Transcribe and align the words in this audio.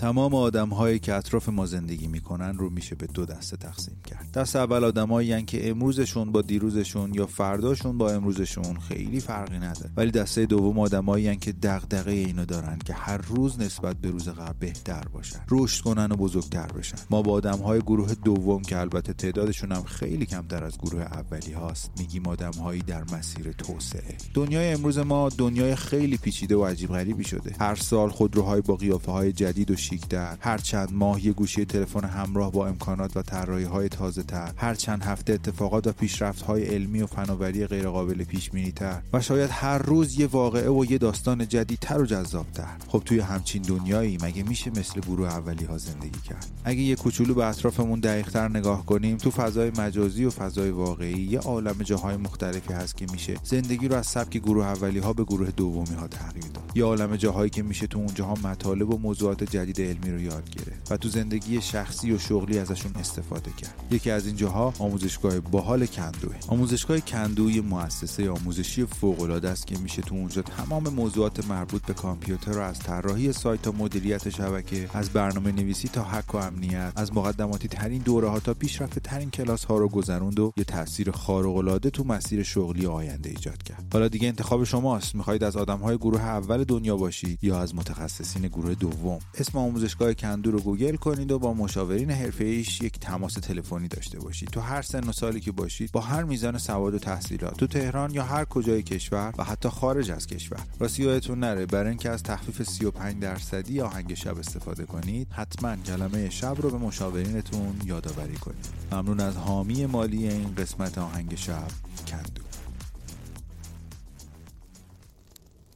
تمام 0.00 0.34
آدم 0.34 0.68
هایی 0.68 0.98
که 0.98 1.14
اطراف 1.14 1.48
ما 1.48 1.66
زندگی 1.66 2.06
می‌کنن 2.06 2.58
رو 2.58 2.70
میشه 2.70 2.94
به 2.94 3.06
دو 3.06 3.24
دسته 3.24 3.56
تقسیم 3.56 3.96
کرد. 4.06 4.30
دست 4.34 4.56
اول 4.56 4.84
آدمایی 4.84 5.42
که 5.42 5.70
امروزشون 5.70 6.32
با 6.32 6.42
دیروزشون 6.42 7.14
یا 7.14 7.26
فرداشون 7.26 7.98
با 7.98 8.10
امروزشون 8.10 8.78
خیلی 8.78 9.20
فرقی 9.20 9.56
نداره. 9.56 9.90
ولی 9.96 10.10
دسته 10.10 10.46
دوم 10.46 10.78
آدمایی 10.78 11.36
که 11.36 11.52
دغدغه 11.52 12.12
اینو 12.12 12.44
دارن 12.44 12.78
که 12.78 12.94
هر 12.94 13.16
روز 13.16 13.60
نسبت 13.60 13.96
به 13.96 14.10
روز 14.10 14.28
قبل 14.28 14.52
بهتر 14.60 15.04
باشن 15.12 15.40
رشد 15.50 15.84
کنن 15.84 16.12
و 16.12 16.16
بزرگتر 16.16 16.66
بشن. 16.66 16.98
ما 17.10 17.22
با 17.22 17.32
آدم 17.32 17.58
های 17.58 17.80
گروه 17.80 18.14
دوم 18.14 18.62
که 18.62 18.78
البته 18.78 19.12
تعدادشون 19.12 19.72
هم 19.72 19.82
خیلی 19.82 20.26
کمتر 20.26 20.64
از 20.64 20.78
گروه 20.78 21.02
اولی 21.02 21.52
هاست 21.52 21.90
میگیم 21.98 22.26
آدم 22.26 22.52
هایی 22.52 22.82
در 22.82 23.04
مسیر 23.12 23.52
توسعه. 23.52 24.16
دنیای 24.34 24.72
امروز 24.72 24.98
ما 24.98 25.28
دنیای 25.28 25.74
خیلی 25.74 26.16
پیچیده 26.16 26.56
و 26.56 26.64
عجیب 26.64 26.90
غریبی 26.90 27.24
شده. 27.24 27.56
هر 27.60 27.74
سال 27.74 28.08
خودروهای 28.08 28.60
با 28.60 28.76
قیافه 28.76 29.12
های 29.12 29.32
جدید 29.32 29.70
و 29.70 29.76
شیکتر 29.90 30.36
هر 30.40 30.58
چند 30.58 30.92
ماه 30.92 31.26
یه 31.26 31.32
گوشی 31.32 31.64
تلفن 31.64 32.04
همراه 32.04 32.52
با 32.52 32.66
امکانات 32.66 33.16
و 33.16 33.22
طراحی 33.22 33.64
های 33.64 33.88
تازه 33.88 34.22
تر. 34.22 34.52
هر 34.56 34.74
چند 34.74 35.02
هفته 35.02 35.32
اتفاقات 35.32 35.86
و 35.86 35.92
پیشرفت 35.92 36.42
های 36.42 36.64
علمی 36.64 37.02
و 37.02 37.06
فناوری 37.06 37.66
غیرقابل 37.66 38.24
پیش 38.24 38.50
بینی 38.50 38.72
تر 38.72 39.02
و 39.12 39.20
شاید 39.20 39.50
هر 39.52 39.78
روز 39.78 40.20
یه 40.20 40.26
واقعه 40.26 40.70
و 40.70 40.84
یه 40.90 40.98
داستان 40.98 41.48
جدیدتر 41.48 42.00
و 42.00 42.06
جذابتر. 42.06 42.76
خب 42.88 43.02
توی 43.04 43.20
همچین 43.20 43.62
دنیایی 43.62 44.18
مگه 44.22 44.42
میشه 44.42 44.70
مثل 44.70 45.00
گروه 45.00 45.28
اولی 45.28 45.64
ها 45.64 45.78
زندگی 45.78 46.20
کرد؟ 46.28 46.46
اگه 46.64 46.80
یه 46.80 46.96
کوچولو 46.96 47.34
به 47.34 47.46
اطرافمون 47.46 48.00
دقیقتر 48.00 48.48
نگاه 48.48 48.86
کنیم 48.86 49.16
تو 49.16 49.30
فضای 49.30 49.72
مجازی 49.78 50.24
و 50.24 50.30
فضای 50.30 50.70
واقعی 50.70 51.22
یه 51.22 51.38
عالم 51.38 51.82
جاهای 51.82 52.16
مختلفی 52.16 52.72
هست 52.72 52.96
که 52.96 53.06
میشه 53.12 53.36
زندگی 53.44 53.88
رو 53.88 53.96
از 53.96 54.06
سبک 54.06 54.36
گروه 54.36 54.66
اولی 54.66 54.98
ها 54.98 55.12
به 55.12 55.24
گروه 55.24 55.50
دومی 55.50 55.94
ها 55.94 56.08
تغییر 56.08 56.46
داد. 56.54 56.72
یه 56.74 56.84
عالم 56.84 57.16
جاهایی 57.16 57.50
که 57.50 57.62
میشه 57.62 57.86
تو 57.86 57.98
اونجاها 57.98 58.34
مطالب 58.34 58.94
و 58.94 58.98
موضوعات 58.98 59.44
جدید 59.44 59.79
علمی 59.88 60.10
رو 60.10 60.20
یاد 60.20 60.50
گرفت 60.50 60.92
و 60.92 60.96
تو 60.96 61.08
زندگی 61.08 61.60
شخصی 61.60 62.12
و 62.12 62.18
شغلی 62.18 62.58
ازشون 62.58 62.92
استفاده 63.00 63.50
کرد. 63.50 63.74
یکی 63.90 64.10
از 64.10 64.26
این 64.26 64.36
جاها 64.36 64.74
آموزشگاه 64.78 65.40
باحال 65.40 65.86
کندوه 65.86 66.34
آموزشگاه 66.48 67.00
کندو 67.00 67.50
یه 67.50 67.60
مؤسسه 67.60 68.30
آموزشی 68.30 68.86
فوق 68.86 69.20
العاده 69.20 69.48
است 69.48 69.66
که 69.66 69.78
میشه 69.78 70.02
تو 70.02 70.14
اونجا 70.14 70.42
تمام 70.42 70.88
موضوعات 70.88 71.48
مربوط 71.48 71.82
به 71.82 71.94
کامپیوتر 71.94 72.52
رو 72.52 72.62
از 72.62 72.78
طراحی 72.78 73.32
سایت 73.32 73.62
تا 73.62 73.72
مدیریت 73.72 74.28
شبکه 74.30 74.88
از 74.94 75.10
برنامه 75.10 75.52
نویسی 75.52 75.88
تا 75.88 76.02
حق 76.02 76.34
و 76.34 76.38
امنیت 76.38 76.92
از 76.96 77.14
مقدماتی 77.14 77.68
ترین 77.68 78.02
دوره 78.02 78.28
ها 78.28 78.40
تا 78.40 78.54
پیشرفته 78.54 79.00
ترین 79.00 79.30
کلاس 79.30 79.64
ها 79.64 79.78
رو 79.78 79.88
گذروند 79.88 80.40
و 80.40 80.52
یه 80.56 80.64
تاثیر 80.64 81.10
خارق 81.10 81.56
العاده 81.56 81.90
تو 81.90 82.04
مسیر 82.04 82.42
شغلی 82.42 82.86
آینده 82.86 83.30
ایجاد 83.30 83.62
کرد. 83.62 83.84
حالا 83.92 84.08
دیگه 84.08 84.28
انتخاب 84.28 84.64
شماست. 84.64 85.14
می‌خواهید 85.14 85.44
از 85.44 85.56
آدم 85.56 85.78
های 85.78 85.96
گروه 85.96 86.20
اول 86.20 86.64
دنیا 86.64 86.96
باشید 86.96 87.38
یا 87.44 87.60
از 87.60 87.74
متخصصین 87.74 88.48
گروه 88.48 88.74
دوم؟ 88.74 89.18
اسم 89.34 89.58
آموزشگاه 89.70 90.14
کندو 90.14 90.50
رو 90.50 90.60
گوگل 90.60 90.96
کنید 90.96 91.32
و 91.32 91.38
با 91.38 91.54
مشاورین 91.54 92.10
ایش 92.40 92.80
یک 92.80 92.98
تماس 92.98 93.34
تلفنی 93.34 93.88
داشته 93.88 94.18
باشید. 94.18 94.48
تو 94.48 94.60
هر 94.60 94.82
سن 94.82 95.08
و 95.08 95.12
سالی 95.12 95.40
که 95.40 95.52
باشید 95.52 95.92
با 95.92 96.00
هر 96.00 96.22
میزان 96.22 96.58
سواد 96.58 96.94
و 96.94 96.98
تحصیلات 96.98 97.56
تو 97.56 97.66
تهران 97.66 98.10
یا 98.10 98.24
هر 98.24 98.44
کجای 98.44 98.82
کشور 98.82 99.32
و 99.38 99.44
حتی 99.44 99.68
خارج 99.68 100.10
از 100.10 100.26
کشور. 100.26 100.58
راستی 100.78 101.02
یادتون 101.02 101.40
نره. 101.40 101.66
برای 101.66 101.88
اینکه 101.88 102.10
از 102.10 102.22
تخفیف 102.22 102.62
35 102.62 103.22
درصدی 103.22 103.80
آهنگ 103.80 104.14
شب 104.14 104.38
استفاده 104.38 104.84
کنید 104.84 105.28
حتما 105.30 105.76
کلمه 105.76 106.30
شب 106.30 106.56
رو 106.58 106.70
به 106.70 106.78
مشاورینتون 106.78 107.80
یادآوری 107.84 108.36
کنید. 108.36 108.68
ممنون 108.92 109.20
از 109.20 109.36
حامی 109.36 109.86
مالی 109.86 110.28
این 110.28 110.54
قسمت 110.54 110.98
آهنگ 110.98 111.34
شب 111.34 111.68
کندو. 112.06 112.42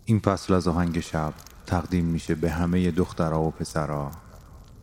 این 0.05 0.19
فصل 0.19 0.55
از 0.55 0.69
آهنگ 0.69 1.01
شب 1.01 1.35
تقدیم 1.67 2.05
میشه 2.05 2.35
به 2.35 2.51
همه 2.51 2.91
دخترها 2.91 3.43
و 3.43 3.51
پسرها 3.51 4.11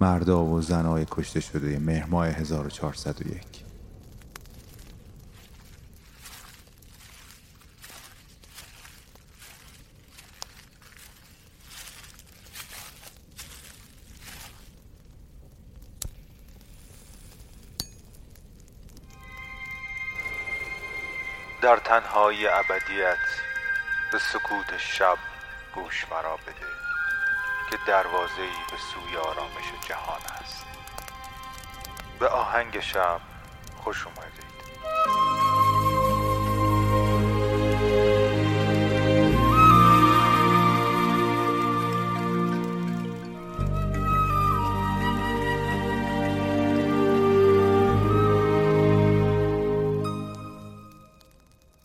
مردا 0.02 0.44
و 0.44 0.62
زنای 0.62 1.06
کشته 1.12 1.40
شده 1.40 1.80
مهماه 1.80 2.28
1401 2.28 3.72
در 21.62 21.78
تنهای 21.78 22.48
ابدیت 22.48 23.18
به 24.12 24.20
سکوت 24.20 24.78
شب 24.78 25.18
گوش 25.76 26.06
مرا 26.12 26.38
بده 26.38 26.68
که 27.72 27.78
دروازه 27.88 28.42
ای 28.42 28.72
به 28.72 28.78
سوی 28.78 29.18
آرامش 29.18 29.88
جهان 29.88 30.22
است. 30.42 30.66
به 32.20 32.28
آهنگ 32.28 32.80
شب 32.80 33.22
خوش 33.84 34.08
اومدید. 34.08 34.52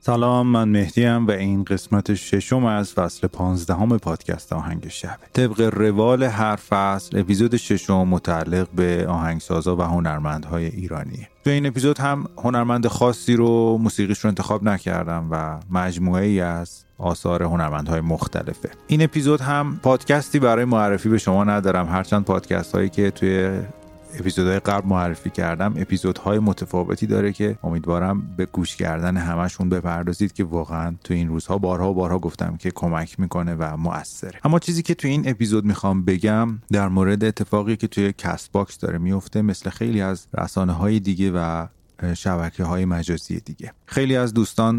سلام 0.07 0.47
من 0.47 0.69
مهدیم 0.69 1.27
و 1.27 1.31
این 1.31 1.65
قسمت 1.65 2.15
ششم 2.15 2.65
از 2.65 2.93
فصل 2.93 3.27
پانزدهم 3.27 3.99
پادکست 3.99 4.53
آهنگ 4.53 4.89
شب. 4.89 5.17
طبق 5.33 5.61
روال 5.61 6.23
هر 6.23 6.57
فصل 6.57 7.19
اپیزود 7.19 7.57
ششم 7.57 8.09
متعلق 8.09 8.69
به 8.71 9.07
آهنگسازا 9.09 9.77
و 9.77 9.83
هنرمندهای 9.83 10.67
ایرانی. 10.67 11.29
تو 11.45 11.51
این 11.51 11.67
اپیزود 11.67 11.99
هم 11.99 12.29
هنرمند 12.39 12.87
خاصی 12.87 13.37
رو 13.37 13.79
موسیقیش 13.79 14.19
رو 14.19 14.29
انتخاب 14.29 14.65
نکردم 14.65 15.29
و 15.31 15.61
مجموعه 15.71 16.25
ای 16.25 16.41
از 16.41 16.85
آثار 16.99 17.43
هنرمندهای 17.43 18.01
مختلفه. 18.01 18.71
این 18.87 19.03
اپیزود 19.03 19.41
هم 19.41 19.81
پادکستی 19.83 20.39
برای 20.39 20.65
معرفی 20.65 21.09
به 21.09 21.19
شما 21.19 21.45
ندارم. 21.45 21.89
هرچند 21.89 22.25
پادکست 22.25 22.75
هایی 22.75 22.89
که 22.89 23.11
توی 23.11 23.61
اپیزودهای 24.15 24.59
قبل 24.59 24.89
معرفی 24.89 25.31
کردم. 25.31 25.75
اپیزودهای 25.77 26.39
متفاوتی 26.39 27.07
داره 27.07 27.33
که 27.33 27.59
امیدوارم 27.63 28.37
به 28.37 28.47
گوش 28.47 28.77
کردن 28.77 29.17
همشون 29.17 29.69
بپردازید 29.69 30.33
که 30.33 30.45
واقعا 30.45 30.95
تو 31.05 31.15
این 31.15 31.29
روزها 31.29 31.59
بارها 31.59 31.91
و 31.91 31.95
بارها 31.95 32.19
گفتم 32.19 32.57
که 32.57 32.71
کمک 32.71 33.21
می‌کنه 33.21 33.55
و 33.55 33.77
مؤثره. 33.77 34.41
اما 34.45 34.59
چیزی 34.59 34.83
که 34.83 34.95
تو 34.95 35.09
این 35.09 35.29
اپیزود 35.29 35.65
می‌خوام 35.65 36.05
بگم 36.05 36.59
در 36.73 36.89
مورد 36.89 37.25
اتفاقی 37.25 37.77
که 37.77 37.87
توی 37.87 38.13
Castbox 38.19 38.79
داره 38.79 38.99
میفته 38.99 39.43
مثل 39.43 39.71
خیلی 39.71 40.01
از 40.01 40.27
رسانه 40.39 40.73
های 40.73 41.01
دیگه 41.01 41.31
و 41.31 41.67
شبکه 42.15 42.65
های 42.65 42.85
مجازی 42.85 43.41
دیگه. 43.41 43.73
خیلی 43.87 44.17
از 44.17 44.35
دوستان 44.35 44.79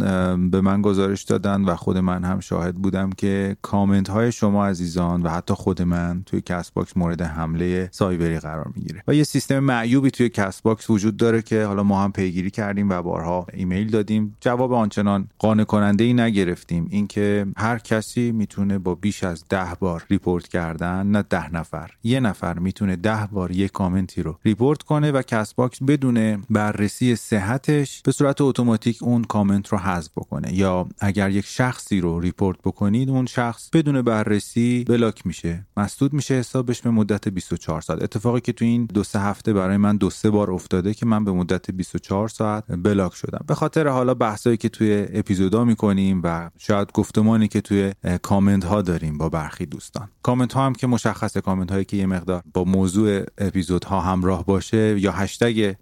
به 0.49 0.61
من 0.61 0.81
گزارش 0.81 1.23
دادن 1.23 1.63
و 1.63 1.75
خود 1.75 1.97
من 1.97 2.23
هم 2.23 2.39
شاهد 2.39 2.75
بودم 2.75 3.09
که 3.09 3.57
کامنت 3.61 4.09
های 4.09 4.31
شما 4.31 4.67
عزیزان 4.67 5.21
و 5.21 5.29
حتی 5.29 5.53
خود 5.53 5.81
من 5.81 6.23
توی 6.25 6.41
Castbox 6.41 6.97
مورد 6.97 7.21
حمله 7.21 7.89
سایبری 7.91 8.39
قرار 8.39 8.71
می‌گیره. 8.75 9.03
و 9.07 9.15
یه 9.15 9.23
سیستم 9.23 9.59
معیوبی 9.59 10.11
توی 10.11 10.29
Castbox 10.29 10.89
وجود 10.89 11.17
داره 11.17 11.41
که 11.41 11.65
حالا 11.65 11.83
ما 11.83 12.03
هم 12.03 12.11
پیگیری 12.11 12.51
کردیم 12.51 12.89
و 12.89 13.01
بارها 13.01 13.47
ایمیل 13.53 13.89
دادیم. 13.89 14.37
جواب 14.41 14.73
آنچنان 14.73 15.27
قانع 15.39 15.63
کننده 15.63 16.03
ای 16.03 16.13
نگرفتیم. 16.13 16.87
اینکه 16.89 17.45
هر 17.57 17.77
کسی 17.77 18.31
می‌تونه 18.31 18.77
با 18.77 18.95
بیش 18.95 19.23
از 19.23 19.43
ده 19.49 19.73
بار 19.79 20.05
report 20.09 20.47
کردن 20.47 21.07
نه 21.07 21.23
ده 21.29 21.53
نفر 21.53 21.91
یه 22.03 22.19
نفر 22.19 22.59
می‌تونه 22.59 22.95
ده 22.95 23.27
بار 23.31 23.51
یه 23.51 23.67
کامنتی 23.67 24.23
رو 24.23 24.37
report 24.45 24.83
کنه 24.83 25.11
و 25.11 25.21
Castbox 25.21 25.83
بدون 25.83 26.43
بررسی 26.49 27.06
صحتش 27.15 28.01
به 28.01 28.11
صورت 28.11 28.41
اتوماتیک 28.41 29.03
اون 29.03 29.23
کامنت 29.23 29.67
رو 29.67 29.77
حذف 29.77 30.11
بکنه. 30.17 30.53
یا 30.53 30.87
اگر 30.99 31.29
یک 31.29 31.45
شخصی 31.45 32.01
رو 32.01 32.19
report 32.19 32.57
بکنید 32.61 33.09
اون 33.09 33.25
شخص 33.25 33.69
بدون 33.69 34.01
بررسی 34.01 34.83
بلاک 34.83 35.27
میشه. 35.27 35.65
مسدود 35.77 36.13
میشه 36.13 36.33
حسابش 36.33 36.81
به 36.81 36.89
مدت 36.89 37.27
24 37.27 37.81
ساعت. 37.81 38.03
اتفاقی 38.03 38.41
که 38.41 38.53
تو 38.53 38.65
این 38.65 38.85
دو 38.85 39.03
سه 39.03 39.19
هفته 39.19 39.53
برای 39.53 39.77
من 39.77 39.97
دو 39.97 40.09
سه 40.09 40.29
بار 40.29 40.51
افتاده 40.51 40.93
که 40.93 41.05
من 41.05 41.25
به 41.25 41.31
مدت 41.31 41.71
24 41.71 42.27
ساعت 42.27 42.63
بلاک 42.67 43.15
شدم. 43.15 43.45
به 43.47 43.55
خاطر 43.55 43.87
حالا 43.87 44.13
بحثایی 44.13 44.57
که 44.57 44.69
توی 44.69 45.05
اپیزودا 45.13 45.65
می‌کنیم 45.65 46.21
و 46.23 46.49
شاید 46.57 46.91
گفتمانی 46.93 47.47
که 47.47 47.61
توی 47.61 47.93
کامنت 48.21 48.63
ها 48.63 48.81
داریم 48.81 49.17
با 49.17 49.29
برخی 49.29 49.65
دوستان. 49.65 50.09
کامنت 50.23 50.53
ها 50.53 50.65
هم 50.65 50.73
که 50.73 50.87
مشخصه 50.87 51.41
کامنت 51.41 51.71
هایی 51.71 51.85
که 51.85 51.97
یه 51.97 52.05
مقدار 52.05 52.43
با 52.53 52.63
موضوع 52.63 53.23
اپیزودها 53.37 54.01
همراه 54.01 54.45
باشه 54.45 54.99
یا 54.99 55.11
هشتگ 55.11 55.75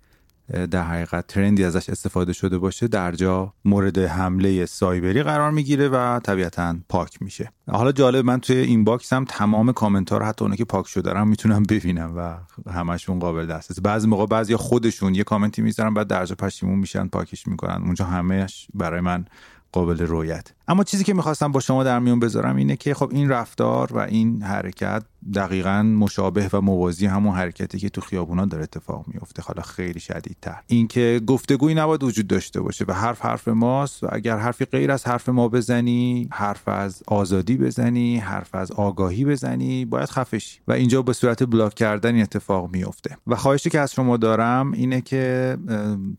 در 0.72 0.84
حقیقت 0.84 1.28
ترندی 1.28 1.64
ازش 1.64 1.90
استفاده 1.90 2.34
شده 2.34 2.58
باشه 2.58 2.88
در 2.88 3.12
جا 3.12 3.54
مورد 3.66 3.98
حمله 3.98 4.66
سایبری 4.66 5.24
قرار 5.24 5.52
می‌گیره 5.52 5.90
و 5.90 6.20
طبیعتا 6.20 6.76
پاک 6.90 7.22
میشه. 7.22 7.52
حالا 7.72 7.92
جالب 7.92 8.26
من 8.26 8.40
توی 8.40 8.58
inbox 8.58 9.14
هم 9.14 9.26
تمام 9.26 9.72
کامنت 9.72 10.12
ها 10.12 10.18
رو 10.18 10.26
حتی 10.26 10.46
اونایی 10.46 10.58
که 10.58 10.66
پاک 10.66 10.88
شده 10.88 11.14
رو 11.14 11.26
می‌تونم 11.26 11.64
ببینم 11.64 12.14
و 12.18 12.38
همشون 12.72 13.20
قابل 13.20 13.46
دسترس 13.46 13.80
بعضی 13.80 14.08
موقع 14.08 14.26
بعضی 14.26 14.56
خودشون 14.56 15.16
یه 15.16 15.24
کامنتی 15.24 15.62
می‌ذارن 15.62 15.94
بعد 15.94 16.08
درجا 16.08 16.36
پشیمون 16.36 16.80
میشن 16.80 17.08
پاکش 17.08 17.48
می‌کنن. 17.48 17.82
اونجا 17.84 18.06
همهش 18.06 18.68
برای 18.74 19.02
من 19.02 19.26
قابل 19.76 19.98
رویت 19.98 20.52
اما 20.68 20.84
چیزی 20.84 21.04
که 21.04 21.14
می‌خواستم 21.14 21.52
با 21.52 21.60
شما 21.60 21.84
در 21.84 22.00
میون 22.00 22.20
بذارم 22.20 22.56
اینه 22.56 22.76
که 22.76 22.94
خب 22.94 23.10
این 23.12 23.30
رفتار 23.30 23.94
و 23.94 23.98
این 23.98 24.42
حرکت 24.42 25.04
دقیقا 25.34 25.84
مشابه 25.84 26.50
و 26.54 26.62
موازی 26.62 27.06
همون 27.06 27.36
حرکتی 27.36 27.80
که 27.80 27.90
تو 27.90 28.02
خیابونا 28.02 28.46
داره 28.46 28.64
اتفاق 28.64 29.06
میفته 29.08 29.42
حالا 29.42 29.62
خیلی 29.62 30.00
شدیدتر. 30.00 30.56
اینکه 30.68 31.22
گفتگویی 31.28 31.76
نباید 31.76 32.04
وجود 32.04 32.28
داشته 32.28 32.62
باشه 32.62 32.86
و 32.88 32.94
حرف 32.94 33.26
حرف 33.26 33.48
ماست. 33.48 34.04
و 34.04 34.08
اگر 34.12 34.38
حرفی 34.38 34.66
غیر 34.66 34.92
از 34.92 35.08
حرف 35.08 35.30
ما 35.30 35.50
بزنی 35.50 36.28
حرف 36.32 36.68
از 36.68 37.04
آزادی 37.08 37.58
بزنی 37.58 38.18
حرف 38.18 38.56
از 38.56 38.72
آگاهی 38.72 39.26
بزنی 39.26 39.86
باید 39.86 40.10
خفشی 40.10 40.60
و 40.68 40.72
اینجا 40.72 41.02
به 41.02 41.14
صورت 41.14 41.44
بلاک 41.44 41.74
کردن 41.74 42.22
اتفاق 42.22 42.70
میفته 42.72 43.18
و 43.28 43.36
خواهشی 43.36 43.70
که 43.70 43.80
از 43.80 43.94
شما 43.94 44.18
دارم 44.18 44.72
اینه 44.72 45.02
که 45.02 45.58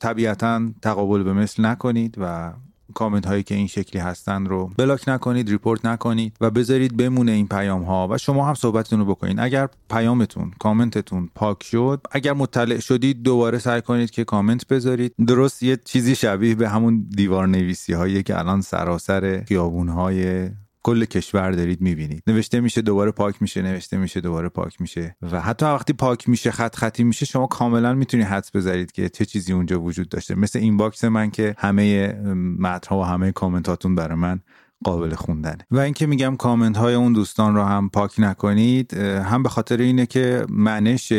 طبیعتا 0.00 0.68
تقابل 0.82 1.22
به 1.22 1.32
مثل 1.32 1.64
نکنید 1.64 2.14
و 2.18 2.52
کامنت 2.94 3.26
هایی 3.26 3.42
که 3.42 3.54
این 3.54 3.66
شکلی 3.66 4.02
هستن 4.02 4.46
رو 4.46 4.70
بلاک 4.78 5.08
نکنید 5.08 5.50
report 5.50 5.86
نکنید 5.86 6.36
و 6.40 6.50
بذارید 6.50 6.96
بمونه 6.96 7.32
این 7.32 7.48
پیام 7.48 7.82
ها 7.82 8.08
و 8.10 8.18
شما 8.18 8.46
هم 8.46 8.54
صحبتتون 8.54 8.98
رو 8.98 9.04
بکنید 9.04 9.40
اگر 9.40 9.68
پیامتون 9.90 10.52
کامنتتون 10.58 11.28
پاک 11.34 11.62
شد 11.62 12.00
اگر 12.10 12.32
مطلع 12.32 12.78
شدید 12.78 13.22
دوباره 13.22 13.58
سعی 13.58 13.82
کنید 13.82 14.10
که 14.10 14.24
کامنت 14.24 14.66
بذارید. 14.66 15.14
درست 15.26 15.62
یه 15.62 15.78
چیزی 15.84 16.14
شبیه 16.14 16.54
به 16.54 16.68
همون 16.68 17.06
دیوار 17.16 17.46
نویسی 17.46 17.92
هایی 17.92 18.22
که 18.22 18.38
الان 18.38 18.60
سراسر 18.60 19.44
خیابون 19.48 19.88
های 19.88 20.50
کل 20.86 21.04
کشور 21.04 21.50
دارید 21.50 21.80
می‌بینید. 21.80 22.22
نوشته 22.26 22.60
میشه 22.60 22.82
دوباره 22.82 23.10
پاک 23.10 23.42
میشه 23.42 23.62
نوشته 23.62 23.96
میشه 23.96 24.20
دوباره 24.20 24.48
پاک 24.48 24.80
میشه. 24.80 25.16
و 25.22 25.40
حتی 25.40 25.66
وقتی 25.66 25.92
پاک 25.92 26.28
میشه 26.28 26.50
خط 26.50 26.76
خطی 26.76 27.04
میشه 27.04 27.26
شما 27.26 27.46
کاملا 27.46 27.94
می‌تونید 27.94 28.26
حدس 28.26 28.50
بذارید 28.50 28.92
که 28.92 29.08
چه 29.08 29.24
چیزی 29.24 29.52
اونجا 29.52 29.80
وجود 29.80 30.08
داشته. 30.08 30.34
مثل 30.34 30.58
inbox 30.58 31.04
من 31.04 31.30
که 31.30 31.54
همه 31.58 32.12
متنها 32.58 33.00
و 33.00 33.04
همه 33.04 33.32
کامنتاتون 33.32 33.94
برای 33.94 34.18
من 34.18 34.40
قابل 34.84 35.14
خوندنه. 35.14 35.66
و 35.70 35.78
اینکه 35.78 36.06
میگم 36.06 36.36
کامنت 36.36 36.76
های 36.76 36.94
اون 36.94 37.12
دوستان 37.12 37.54
رو 37.54 37.62
هم 37.62 37.88
پاک 37.88 38.14
نکنید 38.18 38.94
هم 38.94 39.42
به 39.42 39.48
خاطر 39.48 39.76
اینه 39.76 40.06
که 40.06 40.46
منش 40.48 41.12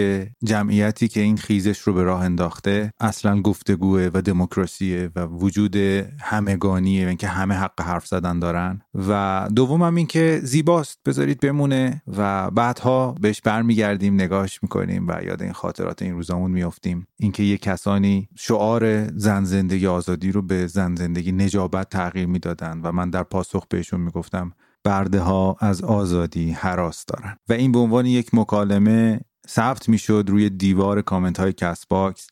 جمعیتی 0.43 1.07
که 1.07 1.21
این 1.21 1.37
خیزش 1.37 1.79
رو 1.79 1.93
به 1.93 2.03
راه 2.03 2.21
انداخته 2.23 2.93
اصلا 2.99 3.41
گفتگوه 3.41 4.09
و 4.13 4.21
دموکراسیه 4.21 5.09
و 5.15 5.25
وجود 5.25 5.75
همگانیه 6.21 7.05
و 7.05 7.07
اینکه 7.07 7.27
همه 7.27 7.55
حق 7.55 7.81
حرف 7.81 8.07
زدن 8.07 8.39
دارن. 8.39 8.81
و 8.97 9.47
دوم 9.55 9.81
هم 9.81 9.95
این 9.95 10.07
که 10.07 10.39
زیباست. 10.43 10.99
بذارید 11.05 11.39
بمونه 11.39 12.01
و 12.17 12.51
بعدها 12.51 13.15
بهش 13.21 13.41
برمیگردیم 13.41 14.13
نگاهش 14.13 14.59
می‌کنیم 14.63 15.07
و 15.07 15.23
یاد 15.23 15.41
این 15.41 15.53
خاطرات 15.53 16.01
این 16.01 16.13
روزامون 16.13 16.51
میافتیم. 16.51 17.07
اینکه 17.19 17.43
یه 17.43 17.57
کسانی 17.57 18.29
شعار 18.35 19.07
زن 19.07 19.43
زندگی 19.43 19.87
آزادی 19.87 20.31
رو 20.31 20.41
به 20.41 20.67
زن 20.67 20.95
زندگی 20.95 21.31
نجابت 21.31 21.89
تغییر 21.89 22.27
می‌دادن 22.27 22.81
و 22.83 22.91
من 22.91 23.09
در 23.09 23.23
پاسخ 23.23 23.65
بهشون 23.69 24.01
می‌گفتم 24.01 24.51
برده 24.83 25.19
ها 25.19 25.55
از 25.59 25.81
آزادی 25.81 26.51
هراس 26.51 27.05
دارن. 27.05 27.37
و 27.49 27.53
این 27.53 27.71
به 27.71 27.79
عنوان 27.79 28.05
یک 28.05 28.33
مکالمه 28.33 29.21
ثبت 29.47 29.89
می‌شد 29.89 30.25
روی 30.27 30.49
دیوار 30.49 31.01
کامنت 31.01 31.39
های 31.39 31.53
Castbox 31.53 32.29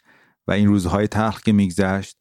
و 0.47 0.51
این 0.51 0.67
روزهای 0.67 1.07
تلخ 1.07 1.41
که 1.41 1.51
میگذشت 1.51 2.17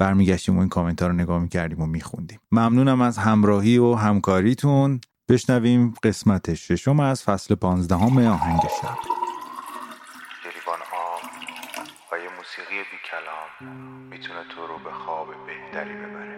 برمیگشتیم 0.00 0.56
و 0.56 0.60
این 0.60 0.68
کامنت 0.68 1.02
ها 1.02 1.08
رو 1.08 1.14
نگاه 1.14 1.38
می‌کردیم 1.38 1.80
و 1.80 1.86
میخوندیم. 1.86 2.40
ممنونم 2.52 3.00
از 3.00 3.18
همراهی 3.18 3.78
و 3.78 3.94
همکاریتون. 3.94 5.00
بشنویم 5.28 5.94
قسمت 6.02 6.54
ششم 6.54 7.00
از 7.00 7.24
فصل 7.24 7.54
پانزدهم 7.54 8.26
آهنگ 8.26 8.60
شب. 8.82 8.98
موسیقی 12.36 12.78
بی 12.90 12.98
کلام 13.10 13.50
می‌تونه 14.10 14.44
تو 14.54 14.66
رو 14.66 14.78
به 14.84 14.92
خواب 14.92 15.28
بهتری 15.46 15.94
ببره. 15.94 16.29